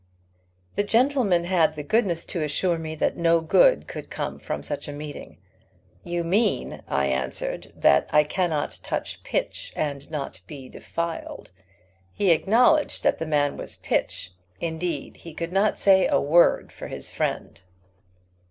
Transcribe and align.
"The 0.77 0.83
gentleman 0.83 1.43
had 1.43 1.75
the 1.75 1.83
goodness 1.83 2.25
to 2.25 2.41
assure 2.41 2.79
me 2.79 2.95
that 2.95 3.17
no 3.17 3.39
good 3.39 3.87
could 3.87 4.09
come 4.09 4.39
from 4.39 4.63
such 4.63 4.87
a 4.87 4.91
meeting. 4.91 5.37
'You 6.03 6.23
mean,' 6.23 6.81
I 6.87 7.05
answered, 7.05 7.71
'that 7.75 8.09
I 8.11 8.23
cannot 8.23 8.79
touch 8.81 9.21
pitch 9.21 9.71
and 9.75 10.09
not 10.09 10.41
be 10.47 10.69
defiled!' 10.69 11.51
He 12.15 12.31
acknowledged 12.31 13.03
that 13.03 13.19
the 13.19 13.27
man 13.27 13.57
was 13.57 13.77
pitch. 13.77 14.31
Indeed, 14.59 15.17
he 15.17 15.35
could 15.35 15.53
not 15.53 15.77
say 15.77 16.07
a 16.07 16.19
word 16.19 16.71
for 16.71 16.87
his 16.87 17.11
friend." 17.11 17.61